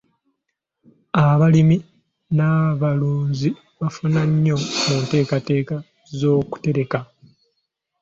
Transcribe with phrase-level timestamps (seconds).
[1.25, 1.77] Abalimi
[2.35, 5.75] n'abalunzi bafuna nnyo mu nteekateeka
[6.17, 6.99] z'okutereka